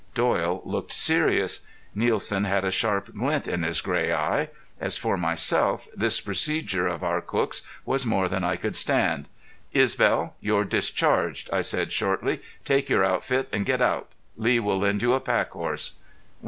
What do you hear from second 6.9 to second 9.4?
our cook's was more than I could stand.